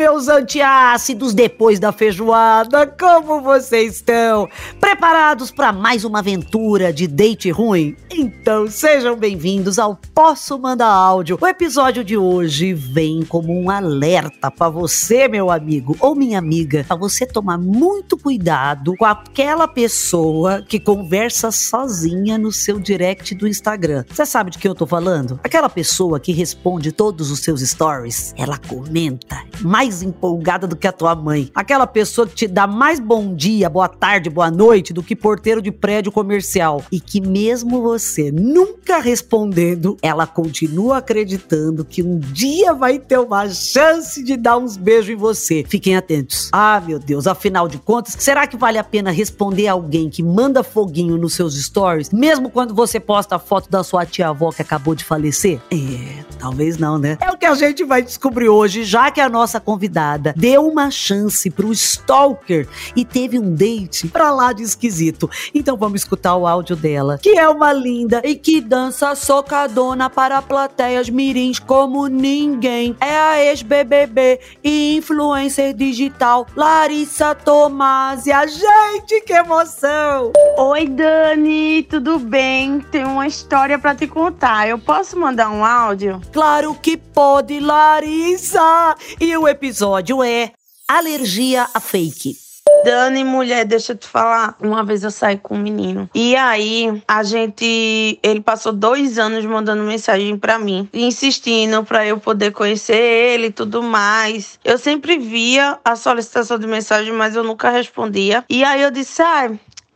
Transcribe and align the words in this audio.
Meus 0.00 0.28
antiácidos 0.28 1.34
depois 1.34 1.78
da 1.78 1.92
feijoada, 1.92 2.86
como 2.86 3.42
vocês 3.42 3.96
estão? 3.96 4.48
Preparados 4.80 5.50
para 5.50 5.74
mais 5.74 6.06
uma 6.06 6.20
aventura 6.20 6.90
de 6.90 7.06
date 7.06 7.50
ruim? 7.50 7.94
Então 8.10 8.66
sejam 8.66 9.14
bem-vindos 9.14 9.78
ao 9.78 9.94
Posso 10.14 10.58
Mandar 10.58 10.88
Áudio. 10.88 11.36
O 11.38 11.46
episódio 11.46 12.02
de 12.02 12.16
hoje 12.16 12.72
vem 12.72 13.22
como 13.26 13.52
um 13.52 13.68
alerta 13.68 14.50
para 14.50 14.70
você, 14.70 15.28
meu 15.28 15.50
amigo 15.50 15.94
ou 16.00 16.14
minha 16.14 16.38
amiga, 16.38 16.82
para 16.88 16.96
você 16.96 17.26
tomar 17.26 17.58
muito 17.58 18.16
cuidado 18.16 18.94
com 18.96 19.04
aquela 19.04 19.68
pessoa 19.68 20.62
que 20.66 20.80
conversa 20.80 21.50
sozinha 21.50 22.38
no 22.38 22.50
seu 22.50 22.80
direct 22.80 23.34
do 23.34 23.46
Instagram. 23.46 24.06
Você 24.08 24.24
sabe 24.24 24.50
de 24.50 24.56
que 24.56 24.66
eu 24.66 24.74
tô 24.74 24.86
falando? 24.86 25.38
Aquela 25.44 25.68
pessoa 25.68 26.18
que 26.18 26.32
responde 26.32 26.90
todos 26.90 27.30
os 27.30 27.40
seus 27.40 27.60
stories, 27.60 28.32
ela 28.38 28.56
comenta 28.56 29.44
mais 29.62 30.02
empolgada 30.02 30.66
do 30.66 30.76
que 30.76 30.86
a 30.86 30.92
tua 30.92 31.14
mãe. 31.14 31.50
Aquela 31.54 31.86
pessoa 31.86 32.26
que 32.26 32.34
te 32.34 32.46
dá 32.46 32.66
mais 32.66 32.98
bom 32.98 33.34
dia, 33.34 33.68
boa 33.68 33.88
tarde, 33.88 34.30
boa 34.30 34.50
noite 34.50 34.92
do 34.92 35.02
que 35.02 35.16
porteiro 35.16 35.60
de 35.62 35.70
prédio 35.70 36.12
comercial. 36.12 36.82
E 36.90 37.00
que 37.00 37.20
mesmo 37.20 37.82
você 37.82 38.30
nunca 38.30 38.98
respondendo, 38.98 39.96
ela 40.02 40.26
continua 40.26 40.98
acreditando 40.98 41.84
que 41.84 42.02
um 42.02 42.18
dia 42.18 42.72
vai 42.72 42.98
ter 42.98 43.18
uma 43.18 43.48
chance 43.48 44.22
de 44.22 44.36
dar 44.36 44.56
uns 44.56 44.76
beijos 44.76 45.10
em 45.10 45.16
você. 45.16 45.64
Fiquem 45.68 45.96
atentos. 45.96 46.48
Ah, 46.52 46.82
meu 46.86 46.98
Deus, 46.98 47.26
afinal 47.26 47.68
de 47.68 47.78
contas, 47.78 48.16
será 48.18 48.46
que 48.46 48.56
vale 48.56 48.78
a 48.78 48.84
pena 48.84 49.10
responder 49.10 49.68
alguém 49.68 50.08
que 50.08 50.22
manda 50.22 50.62
foguinho 50.62 51.16
nos 51.16 51.34
seus 51.34 51.60
stories, 51.60 52.10
mesmo 52.10 52.50
quando 52.50 52.74
você 52.74 53.00
posta 53.00 53.36
a 53.36 53.38
foto 53.38 53.70
da 53.70 53.82
sua 53.82 54.06
tia-avó 54.06 54.50
que 54.50 54.62
acabou 54.62 54.94
de 54.94 55.04
falecer? 55.04 55.60
É, 55.70 56.24
talvez 56.38 56.78
não, 56.78 56.98
né? 56.98 57.18
É 57.20 57.30
o 57.30 57.36
que 57.36 57.46
a 57.46 57.54
gente 57.54 57.84
vai 57.84 58.02
descobrir 58.02 58.48
hoje, 58.48 58.84
já 58.84 59.10
que 59.10 59.20
a 59.20 59.28
nossa 59.28 59.49
convidada 59.58 60.34
deu 60.36 60.66
uma 60.66 60.90
chance 60.90 61.50
pro 61.50 61.72
stalker 61.72 62.68
e 62.94 63.04
teve 63.04 63.38
um 63.38 63.54
date 63.54 64.08
pra 64.08 64.30
lá 64.30 64.52
de 64.52 64.62
esquisito. 64.62 65.28
Então 65.54 65.76
vamos 65.76 66.02
escutar 66.02 66.36
o 66.36 66.46
áudio 66.46 66.76
dela, 66.76 67.18
que 67.18 67.38
é 67.38 67.48
uma 67.48 67.72
linda 67.72 68.20
e 68.24 68.34
que 68.34 68.60
dança 68.60 69.14
socadona 69.14 70.10
para 70.10 70.42
plateias 70.42 71.08
mirins 71.08 71.58
como 71.58 72.06
ninguém. 72.06 72.96
É 73.00 73.16
a 73.16 73.44
ex-BBB 73.44 74.40
e 74.62 74.96
influencer 74.96 75.74
digital 75.74 76.46
Larissa 76.54 77.34
Tomásia. 77.34 78.46
Gente, 78.46 79.20
que 79.22 79.32
emoção! 79.32 80.32
Oi, 80.58 80.86
Dani, 80.86 81.82
tudo 81.84 82.18
bem? 82.18 82.80
Tenho 82.80 83.08
uma 83.08 83.26
história 83.26 83.78
pra 83.78 83.94
te 83.94 84.06
contar. 84.06 84.68
Eu 84.68 84.78
posso 84.78 85.18
mandar 85.18 85.50
um 85.50 85.64
áudio? 85.64 86.20
Claro 86.32 86.74
que 86.74 86.96
pode, 86.96 87.60
Larissa! 87.60 88.96
E 89.20 89.36
o 89.40 89.48
episódio 89.48 90.22
é 90.22 90.52
Alergia 90.86 91.66
a 91.72 91.80
Fake. 91.80 92.36
Dani, 92.84 93.24
mulher, 93.24 93.64
deixa 93.64 93.92
eu 93.92 93.96
te 93.96 94.06
falar. 94.06 94.54
Uma 94.60 94.84
vez 94.84 95.02
eu 95.02 95.10
saí 95.10 95.38
com 95.38 95.54
um 95.54 95.58
menino. 95.58 96.08
E 96.14 96.36
aí, 96.36 97.02
a 97.08 97.22
gente. 97.22 98.18
Ele 98.22 98.40
passou 98.40 98.72
dois 98.72 99.18
anos 99.18 99.44
mandando 99.44 99.82
mensagem 99.82 100.36
pra 100.36 100.58
mim, 100.58 100.88
insistindo 100.92 101.82
pra 101.84 102.06
eu 102.06 102.18
poder 102.18 102.52
conhecer 102.52 102.96
ele 102.96 103.46
e 103.46 103.52
tudo 103.52 103.82
mais. 103.82 104.58
Eu 104.64 104.78
sempre 104.78 105.18
via 105.18 105.78
a 105.84 105.96
solicitação 105.96 106.58
de 106.58 106.66
mensagem, 106.66 107.12
mas 107.12 107.34
eu 107.34 107.44
nunca 107.44 107.70
respondia. 107.70 108.44
E 108.48 108.62
aí 108.62 108.82
eu 108.82 108.90
disse, 108.90 109.22
ah, 109.22 109.50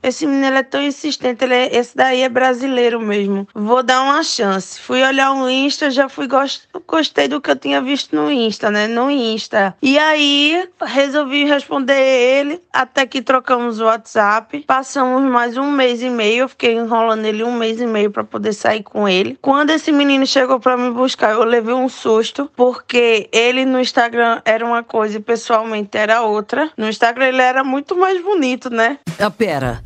esse 0.04 0.26
menino 0.26 0.54
é 0.54 0.62
tão 0.62 0.82
insistente, 0.82 1.44
ele 1.44 1.54
é, 1.54 1.76
esse 1.78 1.96
daí 1.96 2.20
é 2.20 2.28
brasileiro 2.28 3.00
mesmo. 3.00 3.48
Vou 3.54 3.82
dar 3.82 4.02
uma 4.02 4.22
chance. 4.22 4.78
Fui 4.78 5.02
olhar 5.02 5.32
o 5.32 5.48
Insta, 5.48 5.90
já 5.90 6.10
fui 6.10 6.26
gost, 6.26 6.68
gostei 6.86 7.26
do 7.26 7.40
que 7.40 7.50
eu 7.50 7.56
tinha 7.56 7.80
visto 7.80 8.14
no 8.14 8.30
Insta, 8.30 8.70
né? 8.70 8.86
No 8.86 9.10
Insta. 9.10 9.74
E 9.80 9.98
aí 9.98 10.68
resolvi 10.82 11.44
responder 11.44 11.98
ele, 11.98 12.60
até 12.70 13.06
que 13.06 13.22
trocamos 13.22 13.80
o 13.80 13.84
WhatsApp. 13.84 14.60
Passamos 14.66 15.22
mais 15.22 15.56
um 15.56 15.70
mês 15.70 16.02
e 16.02 16.10
meio, 16.10 16.42
eu 16.42 16.48
fiquei 16.50 16.74
enrolando 16.74 17.24
ele 17.24 17.42
um 17.42 17.56
mês 17.56 17.80
e 17.80 17.86
meio 17.86 18.10
para 18.10 18.24
poder 18.24 18.52
sair 18.52 18.82
com 18.82 19.08
ele. 19.08 19.38
Quando 19.40 19.70
esse 19.70 19.90
menino 19.90 20.26
chegou 20.26 20.60
para 20.60 20.76
me 20.76 20.90
buscar, 20.90 21.32
eu 21.32 21.44
levei 21.44 21.72
um 21.72 21.88
susto, 21.88 22.50
porque 22.54 23.26
ele 23.32 23.64
no 23.64 23.80
Instagram 23.80 24.42
era 24.44 24.66
uma 24.66 24.82
coisa 24.82 25.16
e 25.16 25.20
pessoalmente 25.20 25.96
era 25.96 26.20
outra. 26.20 26.70
No 26.76 26.90
Instagram 26.90 27.28
ele 27.28 27.40
era 27.40 27.64
muito 27.64 27.96
mais 27.96 28.22
bonito, 28.22 28.68
né? 28.68 28.98
Ah, 29.18 29.30
pera. 29.30 29.82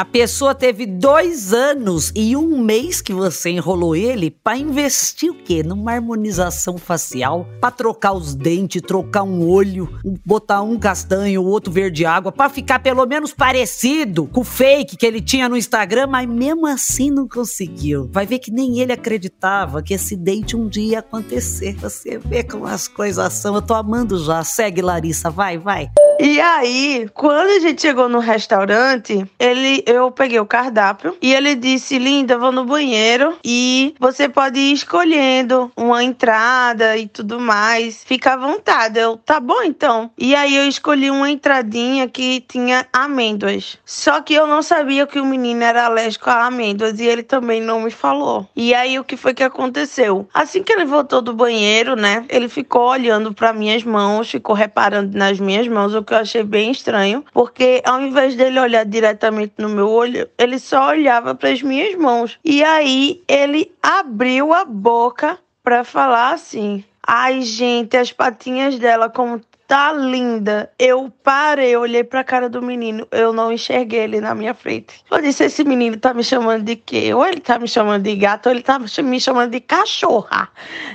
A 0.00 0.04
pessoa 0.06 0.54
teve 0.54 0.86
dois 0.86 1.52
anos 1.52 2.10
e 2.16 2.34
um 2.34 2.56
mês 2.56 3.02
que 3.02 3.12
você 3.12 3.50
enrolou 3.50 3.94
ele 3.94 4.30
para 4.30 4.56
investir 4.56 5.30
o 5.30 5.34
quê? 5.34 5.62
Numa 5.62 5.92
harmonização 5.92 6.78
facial, 6.78 7.46
para 7.60 7.70
trocar 7.70 8.14
os 8.14 8.34
dentes, 8.34 8.80
trocar 8.80 9.24
um 9.24 9.46
olho, 9.46 9.90
botar 10.24 10.62
um 10.62 10.78
castanho, 10.78 11.42
o 11.42 11.46
outro 11.46 11.70
verde 11.70 12.06
água, 12.06 12.32
para 12.32 12.48
ficar 12.48 12.78
pelo 12.78 13.04
menos 13.04 13.34
parecido 13.34 14.26
com 14.28 14.40
o 14.40 14.42
fake 14.42 14.96
que 14.96 15.04
ele 15.04 15.20
tinha 15.20 15.50
no 15.50 15.56
Instagram, 15.58 16.06
mas 16.06 16.26
mesmo 16.26 16.66
assim 16.66 17.10
não 17.10 17.28
conseguiu. 17.28 18.08
Vai 18.10 18.24
ver 18.24 18.38
que 18.38 18.50
nem 18.50 18.80
ele 18.80 18.94
acreditava 18.94 19.82
que 19.82 19.92
esse 19.92 20.16
date 20.16 20.56
um 20.56 20.66
dia 20.66 20.92
ia 20.92 20.98
acontecer. 21.00 21.74
Você 21.74 22.16
vê 22.16 22.42
como 22.42 22.64
as 22.64 22.88
coisas 22.88 23.30
são. 23.34 23.54
Eu 23.54 23.60
tô 23.60 23.74
amando 23.74 24.18
já. 24.24 24.42
Segue, 24.42 24.80
Larissa, 24.80 25.28
vai, 25.28 25.58
vai. 25.58 25.90
E 26.22 26.38
aí, 26.38 27.08
quando 27.14 27.48
a 27.48 27.58
gente 27.60 27.80
chegou 27.80 28.06
no 28.06 28.18
restaurante, 28.18 29.24
ele, 29.38 29.82
eu 29.86 30.10
peguei 30.10 30.38
o 30.38 30.44
cardápio 30.44 31.16
e 31.22 31.32
ele 31.32 31.54
disse: 31.54 31.98
Linda, 31.98 32.36
vou 32.36 32.52
no 32.52 32.66
banheiro 32.66 33.38
e 33.42 33.94
você 33.98 34.28
pode 34.28 34.60
ir 34.60 34.74
escolhendo 34.74 35.72
uma 35.74 36.04
entrada 36.04 36.94
e 36.98 37.08
tudo 37.08 37.40
mais. 37.40 38.04
Fica 38.04 38.34
à 38.34 38.36
vontade. 38.36 38.98
Eu, 38.98 39.16
tá 39.16 39.40
bom 39.40 39.62
então. 39.62 40.10
E 40.18 40.34
aí 40.34 40.56
eu 40.56 40.68
escolhi 40.68 41.10
uma 41.10 41.30
entradinha 41.30 42.06
que 42.06 42.44
tinha 42.46 42.86
amêndoas. 42.92 43.78
Só 43.86 44.20
que 44.20 44.34
eu 44.34 44.46
não 44.46 44.60
sabia 44.60 45.06
que 45.06 45.18
o 45.18 45.24
menino 45.24 45.64
era 45.64 45.86
alérgico 45.86 46.28
a 46.28 46.44
amêndoas 46.44 47.00
e 47.00 47.06
ele 47.06 47.22
também 47.22 47.62
não 47.62 47.80
me 47.80 47.90
falou. 47.90 48.46
E 48.54 48.74
aí 48.74 48.98
o 48.98 49.04
que 49.04 49.16
foi 49.16 49.32
que 49.32 49.42
aconteceu? 49.42 50.28
Assim 50.34 50.62
que 50.62 50.70
ele 50.70 50.84
voltou 50.84 51.22
do 51.22 51.32
banheiro, 51.32 51.96
né? 51.96 52.26
Ele 52.28 52.46
ficou 52.46 52.90
olhando 52.90 53.32
para 53.32 53.54
minhas 53.54 53.82
mãos, 53.82 54.30
ficou 54.30 54.54
reparando 54.54 55.16
nas 55.16 55.40
minhas 55.40 55.66
mãos, 55.66 55.94
o 55.94 56.09
que 56.10 56.14
eu 56.14 56.18
achei 56.18 56.42
bem 56.42 56.72
estranho, 56.72 57.24
porque 57.32 57.80
ao 57.86 58.00
invés 58.00 58.34
dele 58.34 58.58
olhar 58.58 58.84
diretamente 58.84 59.54
no 59.58 59.68
meu 59.68 59.88
olho, 59.88 60.28
ele 60.36 60.58
só 60.58 60.88
olhava 60.88 61.36
para 61.36 61.50
as 61.50 61.62
minhas 61.62 61.94
mãos. 61.94 62.36
E 62.44 62.64
aí 62.64 63.22
ele 63.28 63.72
abriu 63.80 64.52
a 64.52 64.64
boca 64.64 65.38
para 65.62 65.84
falar 65.84 66.34
assim: 66.34 66.84
"Ai, 67.06 67.42
gente, 67.42 67.96
as 67.96 68.10
patinhas 68.10 68.76
dela 68.76 69.08
como 69.08 69.40
tá 69.70 69.92
linda. 69.92 70.68
Eu 70.76 71.12
parei, 71.22 71.76
olhei 71.76 72.02
pra 72.02 72.24
cara 72.24 72.48
do 72.48 72.60
menino, 72.60 73.06
eu 73.12 73.32
não 73.32 73.52
enxerguei 73.52 74.00
ele 74.00 74.20
na 74.20 74.34
minha 74.34 74.52
frente. 74.52 75.04
Eu 75.08 75.22
disse: 75.22 75.44
esse 75.44 75.62
menino 75.62 75.96
tá 75.96 76.12
me 76.12 76.24
chamando 76.24 76.64
de 76.64 76.74
quê? 76.74 77.14
Ou 77.14 77.24
ele 77.24 77.40
tá 77.40 77.56
me 77.56 77.68
chamando 77.68 78.02
de 78.02 78.16
gato, 78.16 78.46
ou 78.46 78.52
ele 78.52 78.62
tá 78.62 78.80
me 78.80 79.20
chamando 79.20 79.52
de 79.52 79.60
cachorra, 79.60 80.48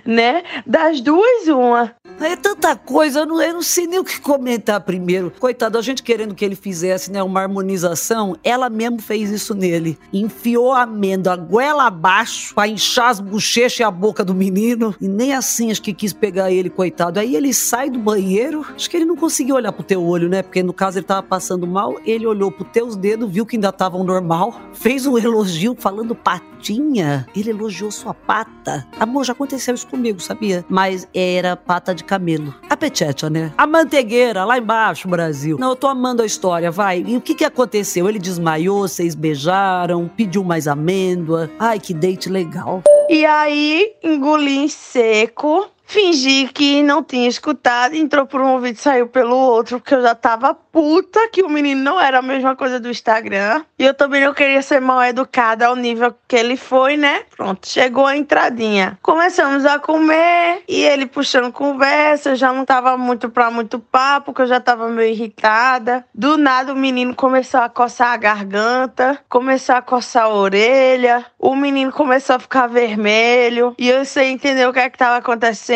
né? 0.06 0.44
Das 0.68 1.00
duas, 1.00 1.48
uma. 1.48 1.96
É 2.20 2.36
tanta 2.36 2.76
coisa, 2.76 3.20
eu 3.20 3.26
não, 3.26 3.42
eu 3.42 3.54
não 3.56 3.62
sei 3.62 3.88
nem 3.88 4.00
o 4.00 4.04
que 4.04 4.22
comentar 4.22 4.80
primeiro. 4.80 5.32
Coitado, 5.38 5.78
a 5.78 5.82
gente 5.82 6.02
querendo 6.02 6.34
que 6.34 6.46
ele 6.46 6.56
fizesse 6.56 7.12
né, 7.12 7.22
uma 7.22 7.42
harmonização, 7.42 8.38
ela 8.44 8.70
mesmo 8.70 9.02
fez 9.02 9.30
isso 9.30 9.54
nele. 9.54 9.98
Enfiou 10.14 10.72
a 10.72 10.84
amêndoa 10.84 11.36
goela 11.36 11.88
abaixo 11.88 12.56
pra 12.56 12.68
inchar 12.68 13.10
as 13.10 13.20
bochechas 13.20 13.80
e 13.80 13.84
a 13.84 13.92
boca 13.92 14.24
do 14.24 14.34
menino. 14.34 14.96
E 15.02 15.08
nem 15.08 15.34
assim 15.34 15.72
acho 15.72 15.82
que 15.82 15.94
quis 15.94 16.14
pegar 16.14 16.52
ele, 16.52 16.70
coitado. 16.70 17.20
Aí 17.20 17.36
ele 17.36 17.54
sai 17.54 17.90
do 17.90 18.00
banheiro, 18.00 18.65
acho 18.76 18.90
que 18.90 18.98
ele 18.98 19.06
não 19.06 19.16
conseguiu 19.16 19.56
olhar 19.56 19.72
pro 19.72 19.84
teu 19.84 20.04
olho, 20.04 20.30
né? 20.30 20.42
Porque 20.42 20.64
no 20.64 20.74
caso 20.74 20.98
ele 20.98 21.06
tava 21.06 21.24
passando 21.24 21.68
mal, 21.68 21.96
ele 22.06 22.26
olhou 22.26 22.52
pro 22.52 22.64
teus 22.64 22.96
dedos, 22.96 23.30
viu 23.30 23.46
que 23.46 23.56
ainda 23.56 23.70
estavam 23.70 24.04
normal, 24.04 24.54
fez 24.74 25.06
um 25.06 25.18
elogio 25.18 25.76
falando 25.78 26.16
patinha. 26.16 27.26
Ele 27.36 27.50
elogiou 27.50 27.92
sua 27.92 28.14
pata. 28.14 28.88
Amor, 29.00 29.24
já 29.26 29.34
aconteceu 29.34 29.76
isso 29.76 29.88
comigo, 29.88 30.20
sabia? 30.20 30.66
Mas 30.70 31.08
era 31.14 31.56
pata 31.56 31.94
de 31.94 32.04
camelo. 32.04 32.54
A 32.70 32.78
pechecha, 32.78 33.30
né? 33.30 33.52
A 33.58 33.68
mantegueira, 33.68 34.46
lá 34.46 34.58
embaixo, 34.58 35.08
Brasil. 35.08 35.58
Não, 35.60 35.70
eu 35.70 35.76
tô 35.76 35.88
amando 35.88 36.22
a 36.22 36.26
história, 36.26 36.72
vai. 36.72 37.04
E 37.06 37.16
o 37.18 37.22
que 37.22 37.36
que 37.36 37.44
aconteceu? 37.44 38.08
Ele 38.10 38.20
desmaiou, 38.20 38.88
vocês 38.88 39.16
beijaram, 39.16 40.10
pediu 40.16 40.44
mais 40.44 40.68
amêndoa. 40.68 41.50
Ai, 41.60 41.80
que 41.80 41.94
date 41.94 42.30
legal. 42.30 42.84
E 43.10 43.26
aí, 43.26 43.94
engoli 44.04 44.58
em 44.58 44.68
seco. 44.68 45.70
Fingi 45.86 46.50
que 46.54 46.82
não 46.82 47.04
tinha 47.04 47.28
escutado, 47.28 47.96
entrou 47.96 48.26
por 48.26 48.42
um 48.42 48.54
ouvido 48.54 48.76
e 48.76 48.82
saiu 48.82 49.08
pelo 49.08 49.36
outro, 49.36 49.80
porque 49.80 49.96
eu 49.96 50.02
já 50.02 50.16
tava 50.16 50.54
puta 50.54 51.30
que 51.30 51.44
o 51.44 51.50
menino 51.50 51.82
não 51.82 52.02
era 52.02 52.20
a 52.20 52.22
mesma 52.22 52.56
coisa 52.56 52.80
do 52.80 52.90
Instagram. 52.90 53.64
E 53.78 53.86
eu 53.86 53.94
também 53.94 54.24
não 54.24 54.34
queria 54.34 54.62
ser 54.62 54.82
mal 54.82 55.04
educada 55.04 55.68
ao 55.68 55.76
nível 55.76 56.14
que 56.28 56.36
ele 56.36 56.58
foi, 56.58 56.98
né? 56.98 57.24
Pronto, 57.36 57.68
chegou 57.68 58.06
a 58.06 58.18
entradinha. 58.18 58.98
Começamos 59.02 59.66
a 59.66 59.80
comer 59.80 60.64
e 60.68 60.84
ele 60.84 61.06
puxando 61.06 61.52
conversa, 61.52 62.32
eu 62.32 62.36
já 62.36 62.52
não 62.52 62.66
tava 62.66 62.98
muito 62.98 63.30
pra 63.30 63.52
muito 63.52 63.80
papo, 63.80 64.28
porque 64.28 64.42
eu 64.42 64.48
já 64.48 64.60
tava 64.60 64.90
meio 64.90 65.12
irritada. 65.12 66.06
Do 66.14 66.38
nada 66.38 66.74
o 66.74 66.76
menino 66.76 67.16
começou 67.16 67.62
a 67.62 67.70
coçar 67.70 68.12
a 68.12 68.18
garganta, 68.18 69.20
começou 69.30 69.76
a 69.76 69.82
coçar 69.82 70.24
a 70.24 70.30
orelha, 70.30 71.26
o 71.38 71.56
menino 71.56 71.92
começou 71.92 72.36
a 72.38 72.40
ficar 72.40 72.68
vermelho 72.68 73.76
e 73.78 73.90
eu 73.90 74.04
sem 74.04 74.34
entender 74.34 74.68
o 74.68 74.74
que 74.74 74.80
é 74.80 74.90
que 74.90 74.98
tava 74.98 75.18
acontecendo. 75.18 75.75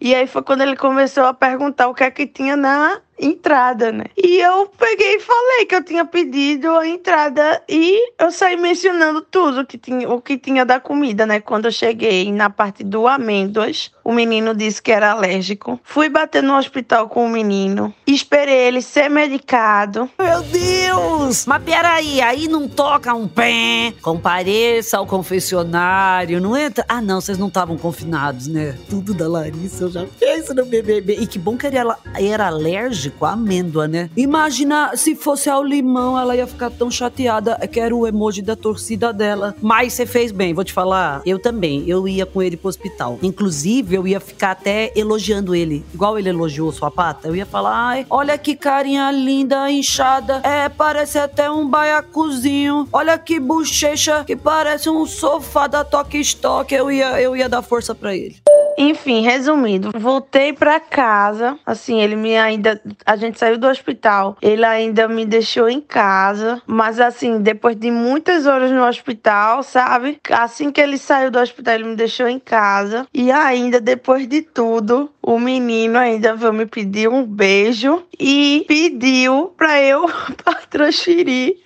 E 0.00 0.14
aí 0.14 0.26
foi 0.26 0.42
quando 0.42 0.62
ele 0.62 0.76
começou 0.76 1.24
a 1.24 1.34
perguntar 1.34 1.88
o 1.88 1.94
que 1.94 2.04
é 2.04 2.10
que 2.10 2.26
tinha 2.26 2.56
na 2.56 3.00
entrada, 3.18 3.92
né? 3.92 4.04
E 4.16 4.40
eu 4.40 4.66
peguei 4.78 5.16
e 5.16 5.20
falei 5.20 5.66
que 5.66 5.74
eu 5.74 5.84
tinha 5.84 6.04
pedido 6.04 6.70
a 6.70 6.86
entrada 6.86 7.62
e 7.68 8.12
eu 8.18 8.30
saí 8.30 8.56
mencionando 8.56 9.20
tudo 9.20 9.66
que 9.66 9.78
tinha, 9.78 10.08
o 10.10 10.20
que 10.20 10.36
tinha 10.36 10.64
da 10.64 10.80
comida, 10.80 11.26
né? 11.26 11.40
Quando 11.40 11.66
eu 11.66 11.72
cheguei 11.72 12.30
na 12.32 12.50
parte 12.50 12.82
do 12.82 13.06
amêndoas, 13.06 13.90
o 14.02 14.12
menino 14.12 14.54
disse 14.54 14.82
que 14.82 14.92
era 14.92 15.12
alérgico. 15.12 15.78
Fui 15.82 16.08
bater 16.08 16.42
no 16.42 16.56
hospital 16.56 17.08
com 17.08 17.26
o 17.26 17.28
menino, 17.28 17.94
esperei 18.06 18.66
ele 18.66 18.82
ser 18.82 19.08
medicado. 19.08 20.10
Meu 20.18 20.42
Deus! 20.42 21.46
Mas 21.46 21.62
peraí, 21.62 22.20
aí 22.20 22.48
não 22.48 22.68
toca 22.68 23.14
um 23.14 23.28
pé. 23.28 23.92
Compareça 24.02 24.98
ao 24.98 25.06
confessionário, 25.06 26.40
não 26.40 26.56
entra? 26.56 26.84
Ah, 26.88 27.00
não, 27.00 27.20
vocês 27.20 27.38
não 27.38 27.48
estavam 27.48 27.76
confinados, 27.76 28.46
né? 28.46 28.76
Tudo 28.88 29.14
da 29.14 29.28
Larissa, 29.28 29.84
eu 29.84 29.90
já 29.90 30.06
fiz 30.06 30.48
no 30.54 30.64
BBB. 30.66 31.16
E 31.20 31.26
que 31.26 31.38
bom 31.38 31.56
que 31.56 31.66
ele 31.66 31.78
era, 31.78 31.96
era 32.14 32.46
alérgico 32.46 33.03
à 33.24 33.32
amêndoa, 33.32 33.88
né? 33.88 34.10
Imagina 34.16 34.96
se 34.96 35.14
fosse 35.14 35.48
ao 35.48 35.62
limão, 35.62 36.18
ela 36.18 36.36
ia 36.36 36.46
ficar 36.46 36.70
tão 36.70 36.90
chateada. 36.90 37.58
É 37.60 37.66
que 37.66 37.80
era 37.80 37.94
o 37.94 38.06
emoji 38.06 38.42
da 38.42 38.56
torcida 38.56 39.12
dela. 39.12 39.54
Mas 39.60 39.92
você 39.92 40.06
fez 40.06 40.32
bem, 40.32 40.54
vou 40.54 40.64
te 40.64 40.72
falar. 40.72 41.22
Eu 41.26 41.38
também, 41.38 41.84
eu 41.86 42.06
ia 42.06 42.26
com 42.26 42.42
ele 42.42 42.56
pro 42.56 42.68
hospital. 42.68 43.18
Inclusive, 43.22 43.94
eu 43.96 44.06
ia 44.06 44.20
ficar 44.20 44.52
até 44.52 44.92
elogiando 44.94 45.54
ele. 45.54 45.84
Igual 45.92 46.18
ele 46.18 46.28
elogiou 46.28 46.72
sua 46.72 46.90
pata. 46.90 47.28
Eu 47.28 47.36
ia 47.36 47.46
falar, 47.46 47.74
ai, 47.74 48.06
olha 48.08 48.36
que 48.38 48.54
carinha 48.54 49.10
linda, 49.10 49.70
inchada. 49.70 50.40
É, 50.44 50.68
parece 50.68 51.18
até 51.18 51.50
um 51.50 51.68
baiacuzinho. 51.68 52.88
Olha 52.92 53.18
que 53.18 53.40
bochecha 53.40 54.24
que 54.24 54.36
parece 54.36 54.88
um 54.88 55.06
sofá 55.06 55.66
da 55.66 55.84
Toque 55.84 56.18
Stock. 56.18 56.72
Eu 56.74 56.90
ia, 56.90 57.20
eu 57.20 57.36
ia 57.36 57.48
dar 57.48 57.62
força 57.62 57.94
para 57.94 58.14
ele. 58.14 58.36
Enfim, 58.76 59.22
resumindo, 59.22 59.90
voltei 59.96 60.52
para 60.52 60.80
casa. 60.80 61.58
Assim, 61.64 62.00
ele 62.00 62.16
me 62.16 62.36
ainda. 62.36 62.80
A 63.04 63.16
gente 63.16 63.38
saiu 63.38 63.58
do 63.58 63.68
hospital. 63.68 64.36
Ele 64.42 64.64
ainda 64.64 65.08
me 65.08 65.24
deixou 65.24 65.68
em 65.68 65.80
casa. 65.80 66.62
Mas, 66.66 67.00
assim, 67.00 67.40
depois 67.40 67.76
de 67.76 67.90
muitas 67.90 68.46
horas 68.46 68.70
no 68.70 68.84
hospital, 68.84 69.62
sabe? 69.62 70.18
Assim 70.30 70.70
que 70.70 70.80
ele 70.80 70.98
saiu 70.98 71.30
do 71.30 71.38
hospital, 71.38 71.74
ele 71.74 71.84
me 71.84 71.96
deixou 71.96 72.28
em 72.28 72.38
casa. 72.38 73.06
E 73.12 73.30
ainda, 73.30 73.80
depois 73.80 74.28
de 74.28 74.42
tudo, 74.42 75.10
o 75.26 75.38
menino 75.38 75.98
ainda 75.98 76.36
veio 76.36 76.52
me 76.52 76.66
pedir 76.66 77.08
um 77.08 77.24
beijo 77.24 78.04
e 78.20 78.62
pediu 78.68 79.54
para 79.56 79.80
eu 79.80 80.04
transferir 80.68 81.56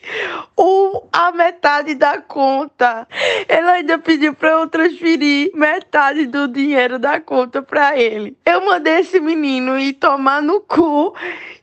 o, 0.56 1.02
a 1.12 1.32
metade 1.32 1.96
da 1.96 2.20
conta. 2.20 3.08
Ele 3.48 3.68
ainda 3.68 3.98
pediu 3.98 4.32
para 4.32 4.50
eu 4.50 4.68
transferir 4.68 5.50
metade 5.54 6.26
do 6.26 6.46
dinheiro 6.46 7.00
da 7.00 7.20
conta 7.20 7.60
para 7.60 7.98
ele. 7.98 8.36
Eu 8.46 8.64
mandei 8.64 9.00
esse 9.00 9.18
menino 9.18 9.76
ir 9.76 9.94
tomar 9.94 10.40
no 10.40 10.60
cu 10.60 11.14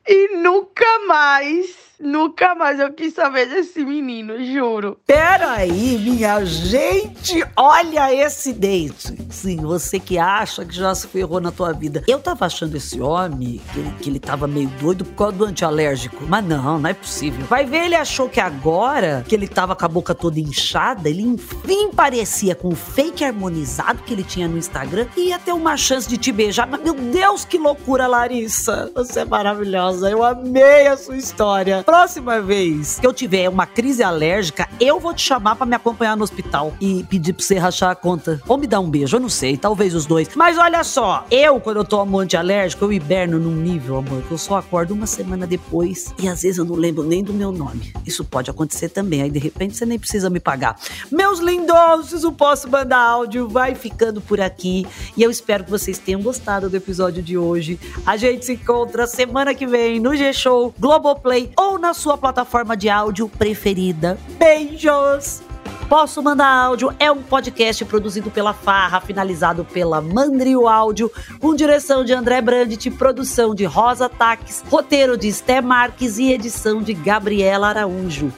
e 0.06 0.36
nunca 0.36 0.86
mais 1.08 1.85
Nunca 2.00 2.54
mais 2.54 2.80
eu 2.80 2.92
quis 2.92 3.14
saber 3.14 3.48
desse 3.48 3.84
menino, 3.84 4.44
juro. 4.44 4.98
Peraí, 5.06 5.98
minha 5.98 6.44
gente, 6.44 7.46
olha 7.56 8.14
esse 8.14 8.52
date. 8.52 9.16
Sim, 9.30 9.58
você 9.58 10.00
que 10.00 10.18
acha 10.18 10.66
que 10.66 10.76
já 10.76 10.94
se 10.94 11.08
ferrou 11.08 11.40
na 11.40 11.52
tua 11.52 11.72
vida. 11.72 12.04
Eu 12.08 12.20
tava 12.20 12.46
achando 12.46 12.76
esse 12.76 13.00
homem, 13.00 13.62
que 13.72 13.80
ele, 13.80 13.94
que 14.02 14.10
ele 14.10 14.20
tava 14.20 14.48
meio 14.48 14.68
doido 14.80 15.06
por 15.06 15.16
causa 15.16 15.38
do 15.38 15.46
antialérgico. 15.46 16.26
Mas 16.28 16.46
não, 16.46 16.80
não 16.80 16.90
é 16.90 16.94
possível. 16.94 17.46
Vai 17.46 17.66
ver, 17.66 17.86
ele 17.86 17.96
achou 17.96 18.28
que 18.28 18.40
agora, 18.40 19.24
que 19.28 19.34
ele 19.34 19.48
tava 19.48 19.76
com 19.76 19.86
a 19.86 19.90
boca 19.90 20.14
toda 20.14 20.40
inchada, 20.40 21.10
ele 21.10 21.22
enfim 21.22 21.92
parecia 21.92 22.56
com 22.56 22.70
o 22.70 22.76
fake 22.76 23.24
harmonizado 23.24 24.04
que 24.04 24.14
ele 24.14 24.24
tinha 24.24 24.48
no 24.48 24.58
Instagram 24.58 25.08
e 25.16 25.30
ia 25.30 25.40
ter 25.40 25.54
uma 25.54 25.78
chance 25.78 26.08
de 26.08 26.18
te 26.18 26.32
beijar. 26.32 26.68
Mas, 26.68 26.82
meu 26.82 26.94
Deus, 26.94 27.46
que 27.46 27.58
loucura, 27.58 28.06
Larissa. 28.06 28.92
Você 28.94 29.22
é 29.22 29.26
maravilhosa. 29.26 30.10
Eu 30.10 30.24
amei 30.24 30.88
a 30.88 30.98
sua 30.98 31.16
história 31.16 31.85
próxima 31.86 32.42
vez 32.42 33.00
que 33.00 33.06
eu 33.06 33.14
tiver 33.14 33.48
uma 33.48 33.68
crise 33.68 34.02
alérgica, 34.02 34.68
eu 34.80 35.00
vou 35.00 35.14
te 35.14 35.22
chamar 35.22 35.56
para 35.56 35.68
me 35.68 35.76
acompanhar 35.76 36.18
no 36.18 36.24
hospital 36.24 36.74
e 36.82 37.04
pedir 37.04 37.34
pra 37.34 37.46
você 37.46 37.58
rachar 37.58 37.92
a 37.92 37.96
conta. 37.96 38.42
Ou 38.48 38.58
me 38.58 38.66
dar 38.66 38.80
um 38.80 38.90
beijo, 38.90 39.16
eu 39.16 39.20
não 39.20 39.30
sei, 39.30 39.56
talvez 39.56 39.94
os 39.94 40.06
dois. 40.06 40.30
Mas 40.36 40.58
olha 40.58 40.84
só, 40.84 41.26
eu, 41.30 41.60
quando 41.60 41.78
eu 41.78 41.86
tomo 41.86 42.20
antialérgico, 42.20 42.84
eu 42.84 42.92
hiberno 42.92 43.40
num 43.40 43.56
nível, 43.56 43.98
amor, 43.98 44.24
que 44.24 44.32
eu 44.32 44.38
só 44.38 44.58
acordo 44.58 44.94
uma 44.94 45.06
semana 45.06 45.46
depois 45.46 46.14
e 46.18 46.28
às 46.28 46.42
vezes 46.42 46.58
eu 46.58 46.66
não 46.66 46.76
lembro 46.76 47.04
nem 47.04 47.24
do 47.24 47.34
meu 47.34 47.52
nome. 47.52 47.94
Isso 48.06 48.26
pode 48.26 48.50
acontecer 48.50 48.90
também, 48.90 49.22
aí 49.22 49.30
de 49.30 49.40
repente 49.40 49.78
você 49.78 49.86
nem 49.86 50.00
precisa 50.00 50.30
me 50.30 50.40
pagar. 50.40 50.76
Meus 51.12 51.40
lindosos, 51.40 52.24
o 52.24 52.32
Posso 52.32 52.70
Mandar 52.70 53.00
Áudio 53.00 53.48
vai 53.48 53.76
ficando 53.76 54.20
por 54.22 54.42
aqui 54.42 54.88
e 55.16 55.22
eu 55.22 55.30
espero 55.30 55.64
que 55.64 55.70
vocês 55.70 56.00
tenham 56.00 56.22
gostado 56.22 56.70
do 56.70 56.76
episódio 56.76 57.22
de 57.22 57.38
hoje. 57.38 57.80
A 58.06 58.18
gente 58.18 58.46
se 58.46 58.54
encontra 58.54 59.06
semana 59.06 59.54
que 59.54 59.68
vem 59.68 60.00
no 60.00 60.16
G-Show, 60.16 60.74
Globoplay 60.80 61.52
ou 61.56 61.75
na 61.78 61.94
sua 61.94 62.18
plataforma 62.18 62.76
de 62.76 62.90
áudio 62.90 63.30
preferida. 63.30 64.18
Beijos! 64.38 65.44
Posso 65.88 66.22
Mandar 66.22 66.48
Áudio 66.48 66.94
é 67.00 67.12
um 67.12 67.22
podcast 67.22 67.86
produzido 67.86 68.32
pela 68.32 68.54
Farra, 68.54 69.00
finalizado 69.00 69.64
pela 69.64 70.02
Mandrio 70.02 70.68
Áudio, 70.68 71.12
com 71.40 71.56
direção 71.56 72.04
de 72.04 72.12
André 72.12 72.42
Brandt, 72.42 72.90
produção 72.92 73.54
de 73.54 73.66
Rosa 73.66 74.10
Taques, 74.10 74.64
roteiro 74.68 75.16
de 75.16 75.32
Sté 75.32 75.62
Marques 75.62 76.18
e 76.18 76.32
edição 76.32 76.82
de 76.82 76.94
Gabriela 76.94 77.70
Araújo. 77.70 78.34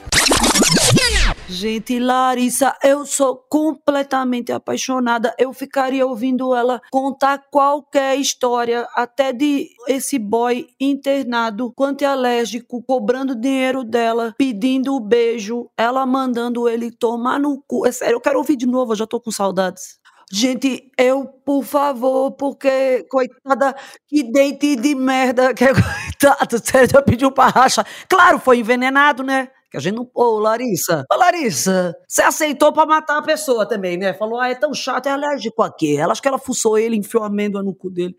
Gente, 1.50 1.98
Larissa, 1.98 2.76
eu 2.84 3.06
sou 3.06 3.34
completamente 3.48 4.52
apaixonada. 4.52 5.34
Eu 5.38 5.50
ficaria 5.54 6.06
ouvindo 6.06 6.54
ela 6.54 6.78
contar 6.90 7.38
qualquer 7.50 8.18
história, 8.18 8.86
até 8.94 9.32
de 9.32 9.70
esse 9.88 10.18
boy 10.18 10.66
internado, 10.78 11.72
quanto 11.74 12.04
alérgico, 12.04 12.82
cobrando 12.82 13.34
dinheiro 13.34 13.82
dela, 13.82 14.34
pedindo 14.36 14.94
o 14.94 15.00
beijo, 15.00 15.70
ela 15.74 16.04
mandando 16.04 16.68
ele 16.68 16.90
tomar 16.90 17.40
no 17.40 17.62
cu. 17.66 17.86
É 17.86 17.92
sério, 17.92 18.16
eu 18.16 18.20
quero 18.20 18.36
ouvir 18.38 18.56
de 18.56 18.66
novo, 18.66 18.92
eu 18.92 18.96
já 18.96 19.06
tô 19.06 19.18
com 19.18 19.30
saudades. 19.30 19.98
Gente, 20.30 20.92
eu, 20.98 21.24
por 21.24 21.64
favor, 21.64 22.32
porque, 22.32 23.06
coitada, 23.10 23.74
que 24.06 24.22
dente 24.22 24.76
de 24.76 24.94
merda, 24.94 25.54
que 25.56 25.64
é 25.64 25.72
coitado, 25.72 26.58
sério, 26.62 26.90
já 26.90 27.00
pediu 27.00 27.32
pra 27.32 27.48
racha. 27.48 27.82
Claro, 28.06 28.38
foi 28.38 28.58
envenenado, 28.58 29.22
né? 29.22 29.48
Que 29.70 29.76
a 29.76 29.80
gente 29.80 29.96
não. 29.96 30.10
Ô, 30.14 30.38
Larissa. 30.38 31.04
Ô, 31.12 31.16
Larissa, 31.16 31.94
você 32.08 32.22
aceitou 32.22 32.72
pra 32.72 32.86
matar 32.86 33.18
a 33.18 33.22
pessoa 33.22 33.66
também, 33.68 33.98
né? 33.98 34.14
Falou, 34.14 34.40
ah, 34.40 34.48
é 34.48 34.54
tão 34.54 34.72
chato, 34.72 35.06
é 35.06 35.10
alérgico 35.10 35.62
a 35.62 35.70
quê? 35.70 35.96
Ela 35.98 36.12
acho 36.12 36.22
que 36.22 36.28
ela 36.28 36.38
fuçou 36.38 36.78
ele, 36.78 36.96
enfiou 36.96 37.22
a 37.22 37.26
amêndoa 37.26 37.62
no 37.62 37.74
cu 37.74 37.90
dele. 37.90 38.18